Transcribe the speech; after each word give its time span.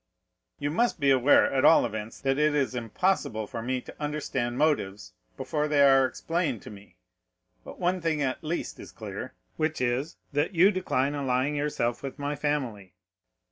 "You 0.57 0.71
must 0.71 0.99
be 0.99 1.11
aware, 1.11 1.53
at 1.53 1.63
all 1.63 1.85
events, 1.85 2.19
that 2.21 2.39
it 2.39 2.55
is 2.55 2.73
impossible 2.73 3.45
for 3.45 3.61
me 3.61 3.81
to 3.81 3.93
understand 4.01 4.57
motives 4.57 5.13
before 5.37 5.67
they 5.67 5.83
are 5.83 6.07
explained 6.07 6.63
to 6.63 6.71
me; 6.71 6.95
but 7.63 7.77
one 7.79 8.01
thing 8.01 8.19
at 8.19 8.43
least 8.43 8.79
is 8.79 8.91
clear, 8.91 9.35
which 9.57 9.79
is, 9.79 10.17
that 10.33 10.55
you 10.55 10.71
decline 10.71 11.13
allying 11.13 11.53
yourself 11.55 12.01
with 12.01 12.17
my 12.17 12.35
family." 12.35 12.95